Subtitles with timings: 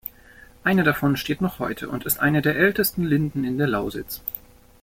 [0.63, 4.23] Eine davon steht noch heute und ist eine der ältesten Linden in der Lausitz.